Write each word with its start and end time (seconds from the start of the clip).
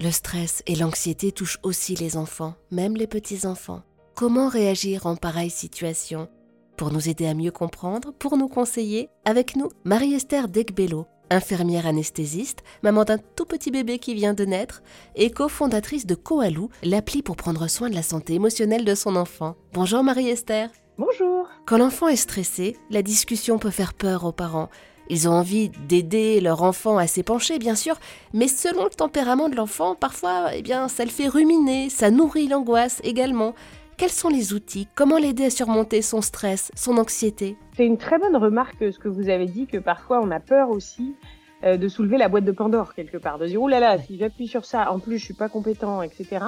Le 0.00 0.12
stress 0.12 0.62
et 0.68 0.76
l'anxiété 0.76 1.32
touchent 1.32 1.58
aussi 1.64 1.96
les 1.96 2.16
enfants, 2.16 2.54
même 2.70 2.96
les 2.96 3.08
petits-enfants. 3.08 3.82
Comment 4.14 4.46
réagir 4.46 5.06
en 5.06 5.16
pareille 5.16 5.50
situation? 5.50 6.28
Pour 6.76 6.92
nous 6.92 7.08
aider 7.08 7.26
à 7.26 7.34
mieux 7.34 7.50
comprendre, 7.50 8.12
pour 8.16 8.36
nous 8.36 8.46
conseiller, 8.46 9.08
avec 9.24 9.56
nous, 9.56 9.68
Marie-Esther 9.82 10.46
Degbello, 10.46 11.06
infirmière 11.30 11.84
anesthésiste, 11.84 12.62
maman 12.84 13.02
d'un 13.02 13.18
tout 13.18 13.44
petit 13.44 13.72
bébé 13.72 13.98
qui 13.98 14.14
vient 14.14 14.34
de 14.34 14.44
naître 14.44 14.84
et 15.16 15.32
cofondatrice 15.32 16.06
de 16.06 16.14
Koalou, 16.14 16.68
l'appli 16.84 17.22
pour 17.22 17.34
prendre 17.34 17.66
soin 17.66 17.90
de 17.90 17.96
la 17.96 18.04
santé 18.04 18.34
émotionnelle 18.34 18.84
de 18.84 18.94
son 18.94 19.16
enfant. 19.16 19.56
Bonjour 19.72 20.04
Marie-Esther. 20.04 20.70
Bonjour. 20.96 21.48
Quand 21.66 21.78
l'enfant 21.78 22.06
est 22.06 22.14
stressé, 22.14 22.76
la 22.90 23.02
discussion 23.02 23.58
peut 23.58 23.70
faire 23.70 23.94
peur 23.94 24.24
aux 24.24 24.32
parents. 24.32 24.68
Ils 25.10 25.28
ont 25.28 25.32
envie 25.32 25.70
d'aider 25.88 26.40
leur 26.40 26.62
enfant 26.62 26.98
à 26.98 27.06
s'épancher, 27.06 27.58
bien 27.58 27.74
sûr, 27.74 27.96
mais 28.34 28.48
selon 28.48 28.84
le 28.84 28.90
tempérament 28.90 29.48
de 29.48 29.56
l'enfant, 29.56 29.94
parfois, 29.94 30.54
eh 30.54 30.62
bien, 30.62 30.88
ça 30.88 31.04
le 31.04 31.10
fait 31.10 31.28
ruminer, 31.28 31.88
ça 31.88 32.10
nourrit 32.10 32.48
l'angoisse 32.48 33.00
également. 33.04 33.54
Quels 33.96 34.10
sont 34.10 34.28
les 34.28 34.52
outils? 34.52 34.86
Comment 34.94 35.18
l'aider 35.18 35.46
à 35.46 35.50
surmonter 35.50 36.02
son 36.02 36.20
stress, 36.20 36.70
son 36.76 36.98
anxiété? 36.98 37.56
C'est 37.76 37.86
une 37.86 37.98
très 37.98 38.18
bonne 38.18 38.36
remarque 38.36 38.92
ce 38.92 38.98
que 38.98 39.08
vous 39.08 39.28
avez 39.28 39.46
dit, 39.46 39.66
que 39.66 39.78
parfois 39.78 40.20
on 40.22 40.30
a 40.30 40.40
peur 40.40 40.70
aussi 40.70 41.16
euh, 41.64 41.76
de 41.76 41.88
soulever 41.88 42.18
la 42.18 42.28
boîte 42.28 42.44
de 42.44 42.52
Pandore 42.52 42.94
quelque 42.94 43.16
part, 43.16 43.38
de 43.38 43.46
dire 43.46 43.60
oh 43.60 43.66
là 43.66 43.80
là, 43.80 43.98
si 43.98 44.16
j'appuie 44.16 44.46
sur 44.46 44.64
ça, 44.64 44.92
en 44.92 45.00
plus 45.00 45.18
je 45.18 45.24
suis 45.24 45.34
pas 45.34 45.48
compétent, 45.48 46.02
etc. 46.02 46.44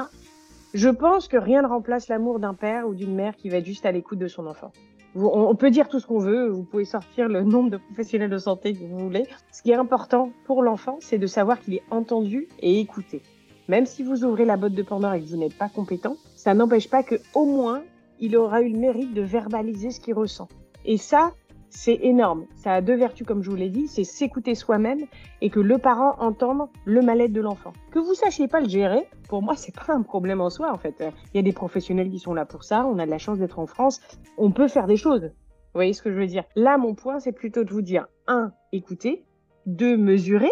Je 0.75 0.89
pense 0.89 1.27
que 1.27 1.37
rien 1.37 1.63
ne 1.63 1.67
remplace 1.67 2.07
l'amour 2.07 2.39
d'un 2.39 2.55
père 2.55 2.87
ou 2.87 2.95
d'une 2.95 3.17
mère 3.17 3.35
qui 3.35 3.49
va 3.49 3.57
être 3.57 3.67
juste 3.67 3.85
à 3.85 3.91
l'écoute 3.91 4.21
de 4.21 4.29
son 4.29 4.47
enfant. 4.47 4.71
On 5.17 5.55
peut 5.57 5.71
dire 5.71 5.89
tout 5.89 5.99
ce 5.99 6.07
qu'on 6.07 6.21
veut, 6.21 6.49
vous 6.49 6.63
pouvez 6.63 6.85
sortir 6.85 7.29
le 7.29 7.43
nombre 7.43 7.71
de 7.71 7.79
professionnels 7.79 8.31
de 8.31 8.39
santé 8.39 8.75
que 8.75 8.79
vous 8.79 8.99
voulez. 8.99 9.25
Ce 9.51 9.61
qui 9.61 9.73
est 9.73 9.77
important 9.77 10.31
pour 10.45 10.63
l'enfant, 10.63 10.99
c'est 11.01 11.19
de 11.19 11.27
savoir 11.27 11.61
qu'il 11.61 11.75
est 11.75 11.83
entendu 11.91 12.47
et 12.61 12.79
écouté. 12.79 13.21
Même 13.69 13.87
si 13.87 14.05
vous 14.05 14.25
ouvrez 14.25 14.45
la 14.45 14.57
boîte 14.57 14.75
de 14.75 14.83
Pandore 14.83 15.15
et 15.15 15.21
que 15.21 15.27
vous 15.27 15.37
n'êtes 15.37 15.57
pas 15.57 15.69
compétent, 15.69 16.17
ça 16.37 16.55
n'empêche 16.55 16.89
pas 16.89 17.03
que 17.03 17.17
au 17.35 17.45
moins 17.45 17.83
il 18.21 18.37
aura 18.37 18.63
eu 18.63 18.69
le 18.69 18.79
mérite 18.79 19.13
de 19.13 19.23
verbaliser 19.23 19.91
ce 19.91 19.99
qu'il 20.01 20.15
ressent. 20.15 20.49
Et 20.85 20.97
ça, 20.97 21.33
c'est 21.71 21.99
énorme. 22.03 22.47
Ça 22.55 22.75
a 22.75 22.81
deux 22.81 22.97
vertus, 22.97 23.27
comme 23.27 23.43
je 23.43 23.51
vous 23.51 23.57
l'ai 23.57 23.71
dit, 23.71 23.87
c'est 23.87 24.05
s'écouter 24.05 24.55
soi-même 24.55 25.07
et 25.41 25.51
que 25.51 25.61
le 25.61 25.79
parent 25.79 26.17
entende 26.19 26.69
le 26.85 27.01
mal-être 27.01 27.33
de 27.33 27.41
l'enfant. 27.41 27.73
Que 27.91 27.99
vous 27.99 28.15
sachiez 28.15 28.49
pas 28.49 28.61
le 28.61 28.69
gérer, 28.69 29.09
pour 29.29 29.43
moi, 29.43 29.55
c'est 29.57 29.75
pas 29.75 29.93
un 29.93 30.03
problème 30.03 30.41
en 30.41 30.51
soi, 30.51 30.73
en 30.73 30.79
fait. 30.79 31.03
Il 31.33 31.37
y 31.37 31.41
a 31.41 31.43
des 31.43 31.53
professionnels 31.53 32.11
qui 32.11 32.19
sont 32.19 32.35
là 32.35 32.45
pour 32.45 32.65
ça. 32.65 32.85
On 32.87 32.99
a 32.99 33.07
de 33.07 33.11
la 33.11 33.19
chance 33.19 33.39
d'être 33.39 33.59
en 33.59 33.67
France. 33.67 34.01
On 34.37 34.51
peut 34.51 34.69
faire 34.69 34.87
des 34.87 34.97
choses. 34.97 35.23
Vous 35.23 35.79
voyez 35.79 35.93
ce 35.93 36.03
que 36.03 36.11
je 36.11 36.17
veux 36.17 36.27
dire? 36.27 36.45
Là, 36.57 36.79
mon 36.79 36.95
point, 36.95 37.21
c'est 37.21 37.33
plutôt 37.33 37.63
de 37.63 37.71
vous 37.71 37.83
dire, 37.83 38.07
un, 38.27 38.53
écouter, 38.73 39.25
deux, 39.67 39.97
mesurer, 39.97 40.51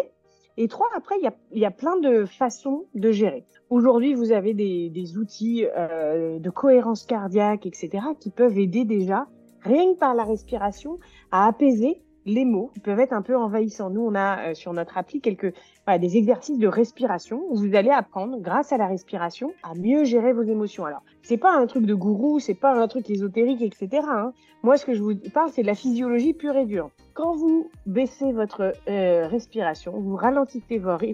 et 0.61 0.67
trois, 0.67 0.87
après, 0.93 1.15
il 1.19 1.23
y 1.23 1.27
a, 1.27 1.33
y 1.53 1.65
a, 1.65 1.71
plein 1.71 1.97
de 1.99 2.25
façons 2.25 2.85
de 2.93 3.11
gérer. 3.11 3.45
Aujourd'hui, 3.69 4.13
vous 4.13 4.33
avez 4.33 4.53
des, 4.53 4.89
des 4.89 5.17
outils 5.17 5.65
euh, 5.77 6.37
de 6.37 6.49
cohérence 6.49 7.05
cardiaque, 7.05 7.65
etc., 7.65 7.89
qui 8.19 8.29
peuvent 8.29 8.59
aider 8.59 8.83
déjà, 8.83 9.27
rien 9.63 9.93
que 9.93 9.99
par 9.99 10.15
la 10.15 10.23
respiration, 10.23 10.99
à 11.31 11.47
apaiser 11.47 12.01
les 12.25 12.45
mots 12.45 12.69
qui 12.73 12.79
peuvent 12.79 12.99
être 12.99 13.13
un 13.13 13.21
peu 13.21 13.35
envahissants. 13.35 13.89
Nous, 13.89 14.01
on 14.01 14.13
a 14.13 14.49
euh, 14.49 14.53
sur 14.53 14.73
notre 14.73 14.97
appli 14.97 15.21
quelques 15.21 15.53
des 15.97 16.17
exercices 16.17 16.59
de 16.59 16.67
respiration 16.67 17.41
où 17.49 17.55
vous 17.55 17.75
allez 17.75 17.89
apprendre, 17.89 18.37
grâce 18.39 18.71
à 18.71 18.77
la 18.77 18.85
respiration, 18.85 19.53
à 19.63 19.73
mieux 19.73 20.03
gérer 20.03 20.33
vos 20.33 20.43
émotions. 20.43 20.85
Alors, 20.85 21.01
c'est 21.23 21.37
pas 21.37 21.51
un 21.55 21.65
truc 21.65 21.85
de 21.85 21.95
gourou, 21.95 22.39
c'est 22.39 22.53
pas 22.53 22.79
un 22.79 22.87
truc 22.87 23.09
ésotérique, 23.09 23.63
etc. 23.63 24.05
Hein. 24.07 24.33
Moi, 24.61 24.77
ce 24.77 24.85
que 24.85 24.93
je 24.93 25.01
vous 25.01 25.15
parle, 25.33 25.49
c'est 25.49 25.63
de 25.63 25.67
la 25.67 25.73
physiologie 25.73 26.33
pure 26.33 26.55
et 26.55 26.65
dure. 26.65 26.91
Quand 27.15 27.35
vous 27.35 27.69
baissez 27.87 28.31
votre 28.31 28.73
euh, 28.87 29.27
respiration, 29.27 29.93
vous 29.99 30.15
ralentissez 30.15 30.77
votre 30.77 31.05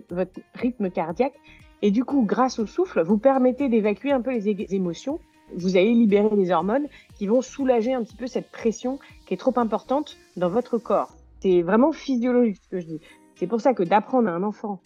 rythme 0.56 0.90
cardiaque 0.90 1.40
et 1.82 1.92
du 1.92 2.04
coup, 2.04 2.24
grâce 2.24 2.60
au 2.60 2.66
souffle, 2.66 3.04
vous 3.04 3.18
permettez 3.18 3.70
d'évacuer 3.70 4.12
un 4.12 4.22
peu 4.22 4.32
les 4.32 4.74
émotions. 4.74 5.20
Vous 5.54 5.78
allez 5.78 5.94
libérer 5.94 6.36
les 6.36 6.52
hormones 6.52 6.88
qui 7.18 7.28
vont 7.28 7.42
soulager 7.42 7.94
un 7.94 8.04
petit 8.04 8.16
peu 8.16 8.28
cette 8.28 8.50
pression 8.50 9.00
qui 9.26 9.34
est 9.34 9.38
trop 9.38 9.58
importante 9.58 10.18
dans 10.38 10.50
votre 10.50 10.78
corps. 10.78 11.14
C'est 11.40 11.62
vraiment 11.62 11.92
physiologique 11.92 12.58
ce 12.64 12.70
que 12.70 12.80
je 12.80 12.88
dis. 12.88 13.02
C'est 13.36 13.48
pour 13.48 13.62
ça 13.62 13.74
que 13.74 13.84
d'apprendre 13.84 14.30
à 14.30 14.32
un 14.32 14.44
enfant 14.44 14.80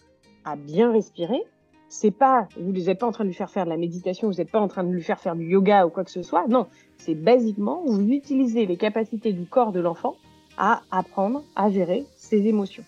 à 0.46 0.56
bien 0.56 0.92
respirer, 0.92 1.42
c'est 1.90 2.12
pas, 2.12 2.48
vous 2.59 2.72
n'êtes 2.72 3.00
pas 3.00 3.08
en 3.08 3.12
train 3.12 3.24
de 3.24 3.30
lui 3.30 3.36
faire 3.36 3.50
faire 3.50 3.66
de 3.66 3.69
la 3.69 3.78
méditation, 3.78 4.30
vous 4.30 4.38
n'êtes 4.38 4.52
pas 4.52 4.59
en 4.59 4.68
train 4.68 4.84
de 4.84 4.92
lui 4.92 5.02
faire 5.02 5.19
faire 5.19 5.36
du 5.36 5.46
yoga 5.46 5.86
ou 5.86 5.90
quoi 5.90 6.03
que 6.03 6.12
ce 6.12 6.22
soit. 6.22 6.48
Non, 6.48 6.68
c'est 6.98 7.16
basiquement, 7.16 7.84
vous 7.86 8.02
utilisez 8.02 8.66
les 8.66 8.78
capacités 8.78 9.34
du 9.34 9.46
corps 9.46 9.72
de 9.72 9.80
l'enfant 9.80 10.16
à 10.58 10.81
apprendre 10.92 11.44
à 11.56 11.69
gérer 11.69 12.06
ses 12.16 12.48
émotions. 12.48 12.84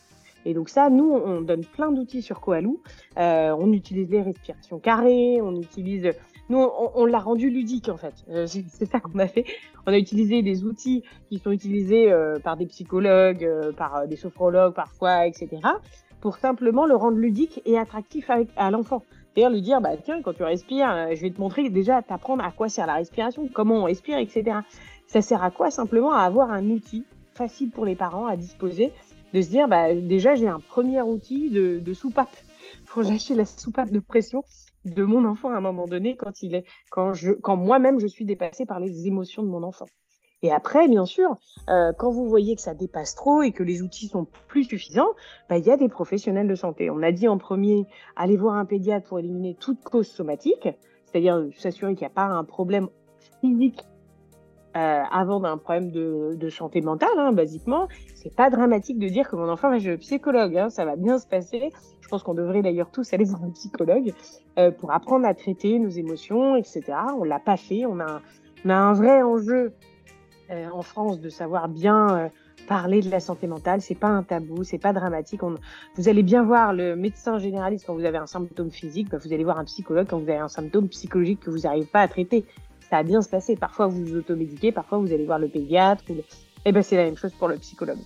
Et 0.46 0.53
donc 0.53 0.69
ça, 0.69 0.90
nous, 0.90 1.12
on 1.12 1.41
donne 1.41 1.63
plein 1.66 1.91
d'outils 1.91 2.22
sur 2.22 2.41
Koalou. 2.41 2.81
Euh, 3.18 3.56
on 3.57 3.72
utilise 3.74 4.09
les 4.09 4.22
respirations 4.22 4.79
carrées, 4.79 5.40
on 5.41 5.56
utilise 5.56 6.12
nous, 6.52 6.69
on, 6.96 7.06
l'a 7.06 7.19
rendu 7.19 7.50
ludique 7.50 7.88
en 7.88 7.96
fait. 7.96 8.13
Euh, 8.29 8.46
c'est 8.46 8.85
ça 8.85 9.00
qu'on 9.00 9.18
a 9.19 9.28
fait. 9.28 9.46
On 9.88 9.94
a 9.94 9.97
utilisé 9.97 10.41
des 10.41 10.66
outils 10.66 11.02
qui 11.29 11.40
sont 11.40 11.52
utilisés 11.52 12.12
euh, 12.12 12.40
par 12.40 12.57
des 12.57 12.66
psychologues, 12.66 13.46
euh, 13.46 13.72
par 13.72 14.06
des 14.06 14.18
sophrologues 14.18 14.74
parfois, 14.74 15.25
etc. 15.25 15.62
pour 16.19 16.38
simplement 16.38 16.85
le 16.85 16.96
rendre 16.96 17.18
ludique 17.18 17.62
et 17.66 17.78
attractif 17.78 18.29
avec, 18.29 18.50
à 18.58 18.69
l'enfant. 18.69 19.02
C'est-à-dire 19.34 19.50
lui 19.50 19.62
dire, 19.62 19.79
bah 19.79 19.96
tiens, 20.03 20.22
quand 20.22 20.34
tu 20.34 20.44
respires, 20.44 21.08
je 21.16 21.22
vais 21.22 21.29
te 21.29 21.40
montrer 21.40 21.69
déjà, 21.69 22.02
t'apprendre 22.02 22.44
à 22.44 22.52
quoi 22.52 22.68
sert 22.68 22.85
la 22.85 22.96
respiration, 22.96 23.47
comment 23.53 23.75
on 23.75 23.84
respire, 23.85 24.18
etc. 24.18 24.58
Ça 25.08 25.22
sert 25.22 25.41
à 25.41 25.52
quoi 25.52 25.72
Simplement 25.72 26.12
à 26.12 26.23
avoir 26.23 26.52
un 26.52 26.69
outil 26.69 27.06
facile 27.34 27.72
pour 27.72 27.85
les 27.85 27.96
parents 27.96 28.28
à 28.28 28.35
disposer, 28.35 28.91
de 29.33 29.41
se 29.41 29.49
dire, 29.49 29.67
bah 29.67 29.93
déjà 29.93 30.35
j'ai 30.35 30.47
un 30.47 30.59
premier 30.59 31.01
outil 31.01 31.49
de, 31.49 31.79
de 31.79 31.93
soupape 31.93 32.35
pour 32.87 33.03
lâcher 33.03 33.35
la 33.35 33.45
soupape 33.45 33.91
de 33.91 33.99
pression 33.99 34.43
de 34.85 35.03
mon 35.03 35.25
enfant 35.25 35.49
à 35.49 35.57
un 35.57 35.61
moment 35.61 35.87
donné 35.87 36.15
quand 36.15 36.41
il 36.41 36.55
est 36.55 36.65
quand 36.89 37.13
je 37.13 37.31
quand 37.31 37.55
moi-même 37.55 37.99
je 37.99 38.07
suis 38.07 38.25
dépassée 38.25 38.65
par 38.65 38.79
les 38.79 39.07
émotions 39.07 39.43
de 39.43 39.47
mon 39.47 39.63
enfant. 39.63 39.85
Et 40.43 40.51
après, 40.51 40.87
bien 40.87 41.05
sûr, 41.05 41.35
euh, 41.69 41.93
quand 41.93 42.09
vous 42.09 42.27
voyez 42.27 42.55
que 42.55 42.61
ça 42.61 42.73
dépasse 42.73 43.13
trop 43.13 43.43
et 43.43 43.51
que 43.51 43.61
les 43.61 43.83
outils 43.83 44.07
sont 44.07 44.25
plus 44.47 44.63
suffisants, 44.63 45.13
bah, 45.49 45.59
il 45.59 45.65
y 45.65 45.71
a 45.71 45.77
des 45.77 45.87
professionnels 45.87 46.47
de 46.47 46.55
santé. 46.55 46.89
On 46.89 47.03
a 47.03 47.11
dit 47.11 47.27
en 47.27 47.37
premier, 47.37 47.85
aller 48.15 48.37
voir 48.37 48.55
un 48.55 48.65
pédiatre 48.65 49.07
pour 49.07 49.19
éliminer 49.19 49.55
toute 49.59 49.83
cause 49.83 50.07
somatique, 50.07 50.67
c'est-à-dire 51.05 51.45
s'assurer 51.57 51.93
qu'il 51.93 52.07
n'y 52.07 52.11
a 52.11 52.15
pas 52.15 52.25
un 52.25 52.43
problème 52.43 52.89
physique 53.39 53.85
euh, 54.75 55.03
avant 55.11 55.41
d'un 55.41 55.57
problème 55.57 55.91
de, 55.91 56.49
santé 56.49 56.81
mentale, 56.81 57.09
hein, 57.17 57.33
basiquement. 57.33 57.87
C'est 58.15 58.33
pas 58.33 58.49
dramatique 58.49 58.99
de 58.99 59.07
dire 59.07 59.29
que 59.29 59.35
mon 59.35 59.49
enfant 59.49 59.69
va 59.69 59.79
chez 59.79 59.97
psychologue, 59.97 60.57
hein, 60.57 60.69
ça 60.69 60.85
va 60.85 60.95
bien 60.95 61.17
se 61.17 61.27
passer. 61.27 61.71
Je 61.99 62.07
pense 62.07 62.23
qu'on 62.23 62.33
devrait 62.33 62.61
d'ailleurs 62.61 62.91
tous 62.91 63.13
aller 63.13 63.25
voir 63.25 63.43
un 63.43 63.51
psychologue 63.51 64.13
euh, 64.57 64.71
pour 64.71 64.91
apprendre 64.91 65.25
à 65.25 65.33
traiter 65.33 65.79
nos 65.79 65.89
émotions, 65.89 66.55
etc. 66.55 66.83
On 67.17 67.23
l'a 67.23 67.39
pas 67.39 67.57
fait. 67.57 67.85
On 67.85 67.99
a, 67.99 68.21
un 68.65 68.93
vrai 68.93 69.21
enjeu 69.23 69.73
euh, 70.51 70.67
en 70.71 70.81
France 70.81 71.19
de 71.19 71.29
savoir 71.29 71.67
bien 71.67 72.17
euh, 72.17 72.29
parler 72.67 73.01
de 73.01 73.09
la 73.09 73.19
santé 73.19 73.47
mentale. 73.47 73.81
C'est 73.81 73.95
pas 73.95 74.09
un 74.09 74.23
tabou, 74.23 74.63
c'est 74.63 74.77
pas 74.77 74.93
dramatique. 74.93 75.41
Vous 75.95 76.09
allez 76.09 76.23
bien 76.23 76.43
voir 76.43 76.73
le 76.73 76.95
médecin 76.95 77.39
généraliste 77.39 77.85
quand 77.87 77.95
vous 77.95 78.05
avez 78.05 78.17
un 78.17 78.27
symptôme 78.27 78.71
physique, 78.71 79.09
bah, 79.09 79.17
vous 79.23 79.33
allez 79.33 79.43
voir 79.43 79.57
un 79.57 79.65
psychologue 79.65 80.07
quand 80.09 80.19
vous 80.19 80.29
avez 80.29 80.39
un 80.39 80.49
symptôme 80.49 80.87
psychologique 80.89 81.39
que 81.39 81.49
vous 81.49 81.59
n'arrivez 81.59 81.85
pas 81.85 82.01
à 82.01 82.07
traiter 82.07 82.45
ça 82.91 82.97
va 82.97 83.03
bien 83.03 83.22
se 83.22 83.29
passer. 83.29 83.56
Parfois, 83.56 83.88
vous 83.88 84.03
vous 84.03 84.18
automédiquez, 84.18 84.74
parfois, 84.74 84.97
vous 84.97 85.13
allez 85.13 85.25
voir 85.25 85.40
le 85.40 85.47
pédiatre. 85.47 86.03
Ou 86.09 86.16
Eh 86.66 86.74
ben, 86.74 86.84
c'est 86.84 86.97
la 86.97 87.06
même 87.06 87.16
chose 87.16 87.31
pour 87.31 87.47
le 87.47 87.56
psychologue. 87.56 88.00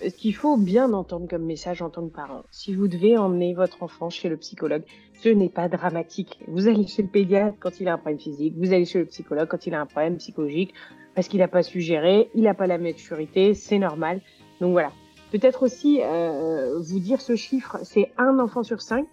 Ce 0.00 0.14
qu'il 0.14 0.34
faut 0.34 0.56
bien 0.56 0.94
entendre 0.94 1.28
comme 1.28 1.44
message 1.44 1.82
en 1.82 1.90
tant 1.90 2.08
que 2.08 2.14
parent, 2.14 2.42
si 2.50 2.74
vous 2.74 2.88
devez 2.88 3.18
emmener 3.18 3.52
votre 3.52 3.82
enfant 3.82 4.08
chez 4.08 4.30
le 4.30 4.38
psychologue, 4.38 4.82
ce 5.22 5.28
n'est 5.28 5.50
pas 5.50 5.68
dramatique. 5.68 6.40
Vous 6.48 6.68
allez 6.68 6.86
chez 6.86 7.02
le 7.02 7.08
pédiatre 7.08 7.56
quand 7.60 7.80
il 7.80 7.88
a 7.88 7.94
un 7.94 7.98
problème 7.98 8.18
physique, 8.18 8.54
vous 8.56 8.72
allez 8.72 8.86
chez 8.86 8.98
le 8.98 9.04
psychologue 9.04 9.46
quand 9.46 9.66
il 9.66 9.74
a 9.74 9.80
un 9.82 9.86
problème 9.86 10.16
psychologique, 10.16 10.72
parce 11.14 11.28
qu'il 11.28 11.40
n'a 11.40 11.48
pas 11.48 11.62
su 11.62 11.80
gérer, 11.80 12.30
il 12.34 12.44
n'a 12.44 12.54
pas 12.54 12.66
la 12.66 12.78
maturité, 12.78 13.52
c'est 13.52 13.78
normal. 13.78 14.22
Donc 14.60 14.72
voilà. 14.72 14.90
Peut-être 15.32 15.62
aussi 15.62 16.00
euh, 16.02 16.78
vous 16.80 16.98
dire 16.98 17.20
ce 17.20 17.36
chiffre, 17.36 17.78
c'est 17.82 18.10
un 18.16 18.38
enfant 18.38 18.62
sur 18.62 18.80
cinq 18.80 19.06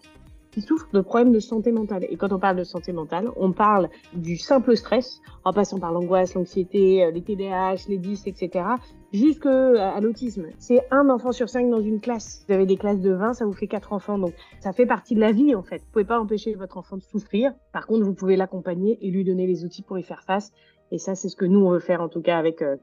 qui 0.52 0.62
souffrent 0.62 0.90
de 0.92 1.02
problèmes 1.02 1.32
de 1.32 1.40
santé 1.40 1.72
mentale. 1.72 2.06
Et 2.10 2.18
quand 2.18 2.32
on 2.32 2.40
parle 2.40 2.58
de 2.58 2.64
santé 2.64 2.92
mentale, 2.92 3.30
on 3.36 3.52
parle 3.52 3.90
du 4.14 4.38
simple 4.38 4.76
stress, 4.76 5.22
en 5.44 5.54
passant 5.54 5.80
par 5.80 5.92
l'angoisse, 5.92 6.34
l'anxiété, 6.34 7.04
euh, 7.04 7.12
les 7.12 7.22
TDAH, 7.22 7.88
les 7.88 7.98
dys, 7.98 8.24
etc., 8.26 8.66
jusqu'à 9.14 9.50
euh, 9.50 10.00
l'autisme. 10.00 10.48
C'est 10.58 10.82
un 10.92 11.10
enfant 11.10 11.32
sur 11.32 11.50
cinq 11.50 11.70
dans 11.70 11.82
une 11.82 12.00
classe. 12.00 12.46
Vous 12.48 12.54
avez 12.54 12.66
des 12.66 12.78
classes 12.78 13.00
de 13.00 13.12
20, 13.12 13.34
ça 13.34 13.46
vous 13.46 13.54
fait 13.54 13.68
quatre 13.68 13.94
enfants. 13.94 14.18
Donc, 14.18 14.34
ça 14.60 14.74
fait 14.74 14.86
partie 14.86 15.16
de 15.16 15.20
la 15.20 15.32
vie, 15.32 15.56
en 15.56 15.64
fait. 15.64 15.80
Vous 15.80 15.92
pouvez 15.92 16.06
pas 16.06 16.20
empêcher 16.20 16.54
votre 16.56 16.78
enfant 16.78 16.98
de 16.98 17.04
souffrir. 17.04 17.54
Par 17.72 17.88
contre, 17.88 18.04
vous 18.04 18.14
pouvez 18.14 18.36
l'accompagner 18.36 18.98
et 19.02 19.10
lui 19.10 19.24
donner 19.24 19.48
les 19.48 19.64
outils 19.66 19.84
pour 19.84 19.98
y 19.98 20.04
faire 20.04 20.24
face. 20.24 20.52
Et 20.92 20.98
ça, 20.98 21.16
c'est 21.16 21.30
ce 21.30 21.38
que 21.38 21.46
nous, 21.46 21.66
on 21.66 21.72
veut 21.72 21.80
faire, 21.80 22.02
en 22.02 22.10
tout 22.10 22.22
cas, 22.22 22.38
avec 22.38 22.62
euh, 22.62 22.76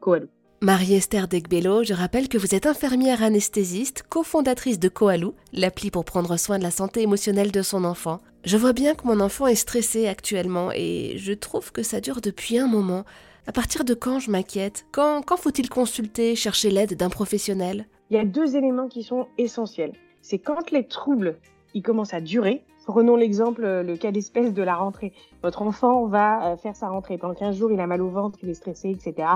Marie-Esther 0.60 1.28
Degbello, 1.28 1.84
je 1.84 1.94
rappelle 1.94 2.28
que 2.28 2.36
vous 2.36 2.52
êtes 2.52 2.66
infirmière 2.66 3.22
anesthésiste, 3.22 4.02
cofondatrice 4.08 4.80
de 4.80 4.88
Koalou, 4.88 5.34
l'appli 5.52 5.92
pour 5.92 6.04
prendre 6.04 6.36
soin 6.36 6.58
de 6.58 6.64
la 6.64 6.72
santé 6.72 7.00
émotionnelle 7.02 7.52
de 7.52 7.62
son 7.62 7.84
enfant. 7.84 8.18
Je 8.42 8.56
vois 8.56 8.72
bien 8.72 8.96
que 8.96 9.06
mon 9.06 9.20
enfant 9.20 9.46
est 9.46 9.54
stressé 9.54 10.08
actuellement 10.08 10.70
et 10.74 11.14
je 11.16 11.32
trouve 11.32 11.70
que 11.70 11.84
ça 11.84 12.00
dure 12.00 12.20
depuis 12.20 12.58
un 12.58 12.66
moment. 12.66 13.04
À 13.46 13.52
partir 13.52 13.84
de 13.84 13.94
quand 13.94 14.18
je 14.18 14.32
m'inquiète? 14.32 14.84
Quand, 14.90 15.22
quand 15.24 15.36
faut-il 15.36 15.70
consulter, 15.70 16.34
chercher 16.34 16.72
l'aide 16.72 16.96
d'un 16.96 17.08
professionnel? 17.08 17.86
Il 18.10 18.16
y 18.16 18.20
a 18.20 18.24
deux 18.24 18.56
éléments 18.56 18.88
qui 18.88 19.04
sont 19.04 19.28
essentiels. 19.38 19.92
C'est 20.22 20.40
quand 20.40 20.72
les 20.72 20.88
troubles 20.88 21.38
il 21.72 21.82
commence 21.82 22.14
à 22.14 22.20
durer. 22.20 22.64
Prenons 22.84 23.14
l'exemple, 23.14 23.62
le 23.62 23.96
cas 23.96 24.10
d'espèce 24.10 24.52
de 24.52 24.62
la 24.64 24.74
rentrée. 24.74 25.12
Votre 25.44 25.62
enfant 25.62 26.06
va 26.06 26.56
faire 26.56 26.74
sa 26.74 26.88
rentrée. 26.88 27.16
Pendant 27.16 27.34
15 27.34 27.56
jours, 27.56 27.70
il 27.70 27.78
a 27.78 27.86
mal 27.86 28.02
au 28.02 28.08
ventre, 28.08 28.40
il 28.42 28.48
est 28.48 28.54
stressé, 28.54 28.90
etc 28.90 29.28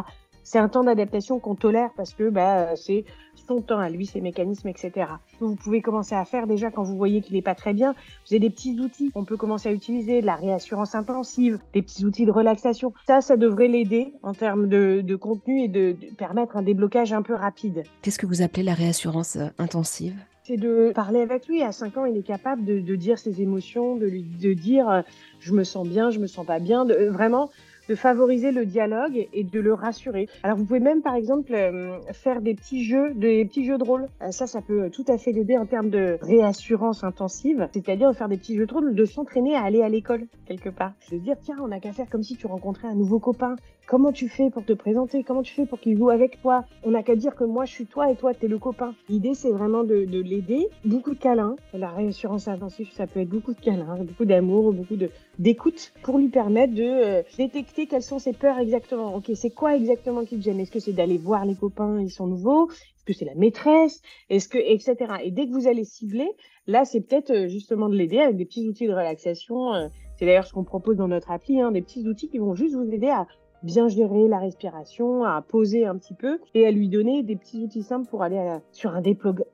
c'est 0.42 0.58
un 0.58 0.68
temps 0.68 0.84
d'adaptation 0.84 1.38
qu'on 1.38 1.54
tolère 1.54 1.90
parce 1.96 2.14
que 2.14 2.28
bah, 2.28 2.74
c'est 2.76 3.04
son 3.46 3.60
temps 3.60 3.78
à 3.78 3.88
lui, 3.88 4.06
ses 4.06 4.20
mécanismes, 4.20 4.68
etc. 4.68 5.06
Vous 5.40 5.56
pouvez 5.56 5.80
commencer 5.80 6.14
à 6.14 6.24
faire 6.24 6.46
déjà 6.46 6.70
quand 6.70 6.82
vous 6.82 6.96
voyez 6.96 7.20
qu'il 7.20 7.34
n'est 7.34 7.42
pas 7.42 7.54
très 7.54 7.72
bien. 7.72 7.92
Vous 7.92 8.34
avez 8.34 8.40
des 8.40 8.50
petits 8.50 8.78
outils 8.80 9.10
qu'on 9.10 9.24
peut 9.24 9.36
commencer 9.36 9.68
à 9.68 9.72
utiliser, 9.72 10.20
de 10.20 10.26
la 10.26 10.36
réassurance 10.36 10.94
intensive, 10.94 11.58
des 11.72 11.82
petits 11.82 12.04
outils 12.04 12.26
de 12.26 12.30
relaxation. 12.30 12.92
Ça, 13.06 13.20
ça 13.20 13.36
devrait 13.36 13.68
l'aider 13.68 14.12
en 14.22 14.34
termes 14.34 14.68
de, 14.68 15.16
contenu 15.16 15.62
et 15.62 15.68
de, 15.68 15.96
permettre 16.16 16.56
un 16.56 16.62
déblocage 16.62 17.12
un 17.12 17.22
peu 17.22 17.34
rapide. 17.34 17.84
Qu'est-ce 18.02 18.18
que 18.18 18.26
vous 18.26 18.42
appelez 18.42 18.62
la 18.62 18.74
réassurance 18.74 19.36
euh, 19.36 19.46
intensive? 19.58 20.14
C'est 20.44 20.56
de 20.56 20.90
parler 20.92 21.20
avec 21.20 21.46
lui. 21.46 21.62
À 21.62 21.70
5 21.70 21.96
ans, 21.98 22.04
il 22.04 22.16
est 22.16 22.26
capable 22.26 22.64
de, 22.64 22.96
dire 22.96 23.18
ses 23.18 23.40
émotions, 23.40 23.96
de 23.96 24.06
lui 24.06 24.22
de 24.22 24.52
dire 24.54 24.88
euh, 24.88 25.02
je 25.38 25.52
me 25.52 25.62
sens 25.62 25.86
bien, 25.86 26.10
je 26.10 26.18
me 26.18 26.26
sens 26.26 26.44
pas 26.44 26.58
bien, 26.58 26.84
de, 26.84 26.94
vraiment 27.10 27.50
de 27.92 27.94
favoriser 27.94 28.52
le 28.52 28.64
dialogue 28.64 29.28
et 29.34 29.44
de 29.44 29.60
le 29.60 29.74
rassurer. 29.74 30.26
Alors 30.42 30.56
vous 30.56 30.64
pouvez 30.64 30.80
même 30.80 31.02
par 31.02 31.14
exemple 31.14 31.52
euh, 31.52 31.98
faire 32.14 32.40
des 32.40 32.54
petits 32.54 32.84
jeux, 32.84 33.12
des 33.12 33.44
petits 33.44 33.66
jeux 33.66 33.76
de 33.76 33.84
rôle. 33.84 34.06
Euh, 34.22 34.30
ça, 34.30 34.46
ça 34.46 34.62
peut 34.62 34.88
tout 34.88 35.04
à 35.08 35.18
fait 35.18 35.30
l'aider 35.32 35.58
en 35.58 35.66
termes 35.66 35.90
de 35.90 36.16
réassurance 36.22 37.04
intensive, 37.04 37.68
c'est-à-dire 37.74 38.10
faire 38.14 38.30
des 38.30 38.38
petits 38.38 38.56
jeux 38.56 38.64
de 38.64 38.72
rôle, 38.72 38.94
de 38.94 39.04
s'entraîner 39.04 39.54
à 39.56 39.64
aller 39.64 39.82
à 39.82 39.90
l'école 39.90 40.24
quelque 40.46 40.70
part, 40.70 40.94
de 41.10 41.18
dire 41.18 41.36
tiens 41.42 41.56
on 41.62 41.68
n'a 41.68 41.80
qu'à 41.80 41.92
faire 41.92 42.08
comme 42.08 42.22
si 42.22 42.36
tu 42.36 42.46
rencontrais 42.46 42.88
un 42.88 42.94
nouveau 42.94 43.18
copain. 43.18 43.56
Comment 43.92 44.10
tu 44.10 44.30
fais 44.30 44.48
pour 44.48 44.64
te 44.64 44.72
présenter 44.72 45.22
Comment 45.22 45.42
tu 45.42 45.52
fais 45.52 45.66
pour 45.66 45.78
qu'il 45.78 45.98
joue 45.98 46.08
avec 46.08 46.40
toi 46.40 46.64
On 46.82 46.92
n'a 46.92 47.02
qu'à 47.02 47.14
dire 47.14 47.34
que 47.34 47.44
moi 47.44 47.66
je 47.66 47.72
suis 47.72 47.84
toi 47.84 48.10
et 48.10 48.16
toi 48.16 48.32
t'es 48.32 48.48
le 48.48 48.58
copain. 48.58 48.94
L'idée 49.10 49.34
c'est 49.34 49.50
vraiment 49.50 49.84
de, 49.84 50.06
de 50.06 50.18
l'aider. 50.18 50.66
Beaucoup 50.86 51.12
de 51.12 51.18
câlins. 51.18 51.56
La 51.74 51.90
réassurance 51.90 52.48
intensive, 52.48 52.90
ça 52.92 53.06
peut 53.06 53.20
être 53.20 53.28
beaucoup 53.28 53.52
de 53.52 53.60
câlins, 53.60 53.98
beaucoup 54.02 54.24
d'amour, 54.24 54.72
beaucoup 54.72 54.96
de 54.96 55.10
d'écoute 55.38 55.92
pour 56.02 56.16
lui 56.16 56.28
permettre 56.28 56.72
de 56.72 56.82
euh, 56.82 57.22
détecter 57.36 57.86
quelles 57.86 58.02
sont 58.02 58.18
ses 58.18 58.32
peurs 58.32 58.58
exactement. 58.58 59.14
Ok, 59.14 59.30
c'est 59.34 59.50
quoi 59.50 59.76
exactement 59.76 60.24
qui 60.24 60.38
te 60.38 60.42
gêne? 60.42 60.58
Est-ce 60.58 60.70
que 60.70 60.80
c'est 60.80 60.94
d'aller 60.94 61.18
voir 61.18 61.44
les 61.44 61.54
copains, 61.54 62.00
ils 62.00 62.10
sont 62.10 62.26
nouveaux? 62.26 62.70
Est-ce 62.70 63.04
que 63.04 63.12
c'est 63.12 63.26
la 63.26 63.34
maîtresse? 63.34 64.00
Est-ce 64.30 64.48
que 64.48 64.56
etc. 64.56 64.96
Et 65.22 65.30
dès 65.30 65.46
que 65.46 65.52
vous 65.52 65.66
allez 65.66 65.84
cibler, 65.84 66.30
là 66.66 66.86
c'est 66.86 67.02
peut-être 67.02 67.30
euh, 67.30 67.46
justement 67.46 67.90
de 67.90 67.94
l'aider 67.94 68.20
avec 68.20 68.38
des 68.38 68.46
petits 68.46 68.66
outils 68.66 68.86
de 68.86 68.92
relaxation. 68.92 69.74
Euh, 69.74 69.88
c'est 70.16 70.24
d'ailleurs 70.24 70.46
ce 70.46 70.52
qu'on 70.54 70.64
propose 70.64 70.96
dans 70.96 71.08
notre 71.08 71.30
appli, 71.30 71.60
hein, 71.60 71.72
des 71.72 71.82
petits 71.82 72.06
outils 72.06 72.28
qui 72.28 72.38
vont 72.38 72.54
juste 72.54 72.74
vous 72.74 72.90
aider 72.90 73.08
à 73.08 73.26
bien 73.62 73.88
gérer 73.88 74.28
la 74.28 74.38
respiration, 74.38 75.24
à 75.24 75.40
poser 75.42 75.86
un 75.86 75.96
petit 75.96 76.14
peu 76.14 76.38
et 76.54 76.66
à 76.66 76.70
lui 76.70 76.88
donner 76.88 77.22
des 77.22 77.36
petits 77.36 77.62
outils 77.62 77.82
simples 77.82 78.08
pour 78.08 78.22
aller 78.22 78.58
sur 78.72 78.94
un, 78.94 79.02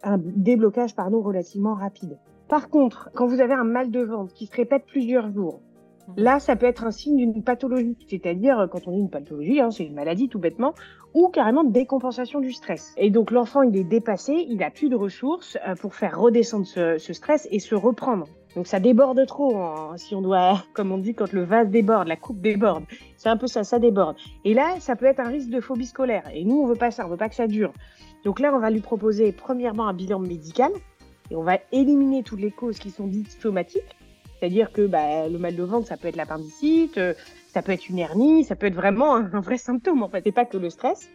un 0.03 0.19
déblocage 0.19 0.95
pardon, 0.95 1.21
relativement 1.21 1.75
rapide. 1.75 2.19
Par 2.49 2.71
contre, 2.71 3.11
quand 3.15 3.27
vous 3.27 3.41
avez 3.41 3.55
un 3.55 3.65
mal 3.65 3.91
de 3.91 4.01
ventre 4.01 4.33
qui 4.33 4.47
se 4.47 4.57
répète 4.57 4.85
plusieurs 4.87 5.31
jours, 5.33 5.61
Là, 6.17 6.41
ça 6.41 6.57
peut 6.57 6.67
être 6.67 6.85
un 6.85 6.91
signe 6.91 7.17
d'une 7.17 7.43
pathologie, 7.43 7.97
c'est-à-dire 8.09 8.67
quand 8.71 8.89
on 8.89 8.93
dit 8.93 9.01
une 9.01 9.11
pathologie, 9.11 9.61
hein, 9.61 9.71
c'est 9.71 9.85
une 9.85 9.95
maladie 9.95 10.29
tout 10.29 10.39
bêtement, 10.39 10.73
ou 11.15 11.29
carrément 11.29 11.65
de 11.65 11.73
décompensation 11.73 12.41
du 12.41 12.53
stress. 12.53 12.95
Et 12.97 13.11
donc 13.11 13.31
l'enfant, 13.31 13.63
il 13.63 13.77
est 13.77 13.85
dépassé, 13.85 14.33
il 14.49 14.59
n'a 14.59 14.71
plus 14.71 14.89
de 14.89 14.97
ressources 14.97 15.59
euh, 15.67 15.75
pour 15.75 15.95
faire 15.95 16.19
redescendre 16.19 16.67
ce, 16.67 16.97
ce, 16.99 17.13
stress 17.13 17.47
et 17.51 17.59
se 17.59 17.75
reprendre. 17.75 18.27
Donc 18.59 18.67
ça 18.67 18.81
déborde 18.81 19.25
trop, 19.25 19.57
hein, 19.57 19.93
si 19.95 20.17
on 20.17 20.21
doit, 20.21 20.65
comme 20.73 20.91
on 20.91 20.99
dit, 20.99 21.15
quand 21.15 21.33
le 21.33 21.45
vase 21.45 21.69
déborde, 21.69 22.09
la 22.09 22.17
coupe 22.17 22.41
déborde. 22.41 22.83
C'est 23.17 23.29
un 23.29 23.37
peu 23.37 23.47
ça, 23.47 23.63
ça 23.63 23.79
déborde. 23.79 24.17
Et 24.45 24.53
là, 24.53 24.81
ça 24.81 24.97
peut 24.97 25.07
être 25.07 25.21
un 25.21 25.29
risque 25.29 25.49
de 25.49 25.61
phobie 25.61 25.87
scolaire. 25.87 26.25
Et 26.35 26.43
nous, 26.43 26.57
on 26.57 26.67
veut 26.67 26.75
pas 26.75 26.91
ça, 26.91 27.07
on 27.07 27.09
veut 27.09 27.17
pas 27.17 27.29
que 27.29 27.37
ça 27.37 27.47
dure. 27.47 27.73
Donc 28.25 28.41
là, 28.41 28.53
on 28.53 28.59
va 28.59 28.71
lui 28.71 28.81
proposer 28.81 29.31
premièrement 29.31 29.87
un 29.87 29.95
bilan 29.95 30.19
médical 30.19 30.73
et 31.31 31.37
on 31.37 31.45
va 31.45 31.59
éliminer 31.71 32.25
toutes 32.25 32.41
les 32.41 32.51
causes 32.51 32.81
qui 32.81 32.91
sont 32.91 33.07
dites 33.07 33.31
somatiques 33.31 33.97
c'est-à-dire 34.39 34.73
que 34.73 34.87
bah, 34.87 35.29
le 35.29 35.39
mal 35.39 35.57
de 35.57 35.63
ventre, 35.63 35.87
ça 35.89 35.97
peut 35.97 36.09
être 36.09 36.17
l'appendicite, 36.17 36.97
euh, 36.99 37.15
ça 37.49 37.63
peut 37.63 37.73
être 37.73 37.89
une 37.89 37.99
hernie, 37.99 38.45
ça 38.45 38.55
peut 38.55 38.67
être 38.67 38.75
vraiment 38.75 39.17
un, 39.17 39.41
vrai 39.41 39.59
symptôme 39.59 40.03
en 40.03 40.09
fait, 40.09 40.23
c'est 40.25 40.33
pas 40.33 40.45
que 40.45 40.57
le 40.57 40.71
stress. 40.71 41.09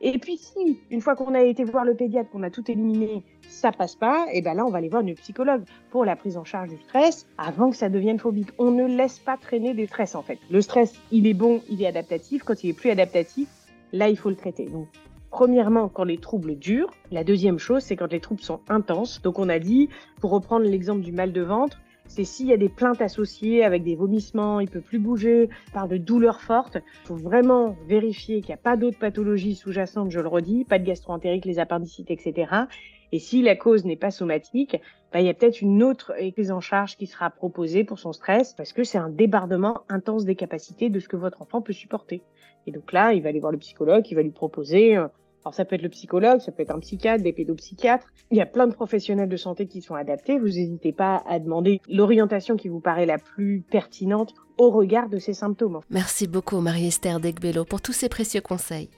Et 0.00 0.18
puis 0.18 0.38
si, 0.38 0.80
une 0.90 1.00
fois 1.00 1.14
qu'on 1.14 1.34
a 1.34 1.42
été 1.42 1.64
voir 1.64 1.84
le 1.84 1.94
pédiatre, 1.94 2.30
qu'on 2.30 2.42
a 2.42 2.50
tout 2.50 2.70
éliminé, 2.70 3.22
ça 3.48 3.70
passe 3.70 3.94
pas, 3.94 4.26
et 4.32 4.40
ben 4.40 4.54
là 4.54 4.64
on 4.64 4.70
va 4.70 4.78
aller 4.78 4.88
voir 4.88 5.02
une 5.02 5.14
psychologue 5.14 5.62
pour 5.90 6.04
la 6.04 6.16
prise 6.16 6.38
en 6.38 6.44
charge 6.44 6.70
du 6.70 6.78
stress 6.78 7.26
avant 7.36 7.70
que 7.70 7.76
ça 7.76 7.90
devienne 7.90 8.18
phobique. 8.18 8.48
On 8.58 8.70
ne 8.70 8.86
laisse 8.86 9.18
pas 9.18 9.36
traîner 9.36 9.74
des 9.74 9.86
stress 9.86 10.14
en 10.14 10.22
fait. 10.22 10.38
Le 10.50 10.62
stress, 10.62 10.94
il 11.10 11.26
est 11.26 11.34
bon, 11.34 11.60
il 11.68 11.82
est 11.82 11.86
adaptatif. 11.86 12.44
Quand 12.44 12.64
il 12.64 12.70
est 12.70 12.74
plus 12.74 12.90
adaptatif, 12.90 13.48
là 13.92 14.08
il 14.08 14.16
faut 14.16 14.30
le 14.30 14.36
traiter. 14.36 14.66
Donc 14.66 14.86
Premièrement, 15.30 15.88
quand 15.88 16.04
les 16.04 16.18
troubles 16.18 16.58
durent. 16.58 16.90
La 17.12 17.22
deuxième 17.22 17.58
chose, 17.58 17.84
c'est 17.84 17.94
quand 17.94 18.10
les 18.10 18.20
troubles 18.20 18.42
sont 18.42 18.60
intenses. 18.68 19.22
Donc, 19.22 19.38
on 19.38 19.48
a 19.48 19.60
dit, 19.60 19.88
pour 20.20 20.32
reprendre 20.32 20.66
l'exemple 20.66 21.02
du 21.02 21.12
mal 21.12 21.32
de 21.32 21.40
ventre, 21.40 21.78
c'est 22.10 22.24
s'il 22.24 22.48
y 22.48 22.52
a 22.52 22.56
des 22.56 22.68
plaintes 22.68 23.00
associées 23.00 23.64
avec 23.64 23.84
des 23.84 23.94
vomissements, 23.94 24.58
il 24.58 24.68
peut 24.68 24.80
plus 24.80 24.98
bouger, 24.98 25.48
par 25.72 25.86
de 25.86 25.96
douleurs 25.96 26.40
fortes. 26.40 26.78
Il 27.04 27.06
faut 27.06 27.14
vraiment 27.14 27.76
vérifier 27.86 28.40
qu'il 28.40 28.48
n'y 28.48 28.54
a 28.54 28.62
pas 28.62 28.76
d'autres 28.76 28.98
pathologies 28.98 29.54
sous-jacentes, 29.54 30.10
je 30.10 30.18
le 30.18 30.26
redis, 30.26 30.64
pas 30.64 30.80
de 30.80 30.84
gastro-entérite, 30.84 31.44
les 31.44 31.60
appendicites, 31.60 32.10
etc. 32.10 32.64
Et 33.12 33.20
si 33.20 33.42
la 33.42 33.54
cause 33.54 33.84
n'est 33.84 33.94
pas 33.96 34.10
somatique, 34.10 34.76
bah, 35.12 35.20
il 35.20 35.26
y 35.26 35.28
a 35.28 35.34
peut-être 35.34 35.60
une 35.60 35.84
autre 35.84 36.12
prise 36.32 36.50
en 36.50 36.60
charge 36.60 36.96
qui 36.96 37.06
sera 37.06 37.30
proposée 37.30 37.84
pour 37.84 38.00
son 38.00 38.12
stress 38.12 38.54
parce 38.54 38.72
que 38.72 38.82
c'est 38.82 38.98
un 38.98 39.08
débardement 39.08 39.82
intense 39.88 40.24
des 40.24 40.34
capacités 40.34 40.90
de 40.90 40.98
ce 40.98 41.08
que 41.08 41.16
votre 41.16 41.40
enfant 41.40 41.62
peut 41.62 41.72
supporter. 41.72 42.22
Et 42.66 42.72
donc 42.72 42.92
là, 42.92 43.12
il 43.12 43.22
va 43.22 43.28
aller 43.28 43.40
voir 43.40 43.52
le 43.52 43.58
psychologue, 43.58 44.04
il 44.10 44.14
va 44.14 44.22
lui 44.22 44.30
proposer 44.30 44.96
euh, 44.96 45.06
alors 45.44 45.54
ça 45.54 45.64
peut 45.64 45.76
être 45.76 45.82
le 45.82 45.88
psychologue, 45.88 46.40
ça 46.40 46.52
peut 46.52 46.62
être 46.62 46.74
un 46.74 46.80
psychiatre, 46.80 47.22
des 47.22 47.32
pédopsychiatres. 47.32 48.06
Il 48.30 48.36
y 48.36 48.40
a 48.40 48.46
plein 48.46 48.66
de 48.66 48.74
professionnels 48.74 49.28
de 49.28 49.36
santé 49.36 49.66
qui 49.66 49.80
sont 49.80 49.94
adaptés. 49.94 50.38
Vous 50.38 50.46
n'hésitez 50.46 50.92
pas 50.92 51.22
à 51.26 51.38
demander 51.38 51.80
l'orientation 51.88 52.56
qui 52.56 52.68
vous 52.68 52.80
paraît 52.80 53.06
la 53.06 53.18
plus 53.18 53.64
pertinente 53.70 54.34
au 54.58 54.70
regard 54.70 55.08
de 55.08 55.18
ces 55.18 55.32
symptômes. 55.32 55.80
Merci 55.88 56.26
beaucoup 56.26 56.60
Marie-Esther 56.60 57.20
Degbello 57.20 57.64
pour 57.64 57.80
tous 57.80 57.92
ces 57.92 58.08
précieux 58.08 58.42
conseils. 58.42 58.90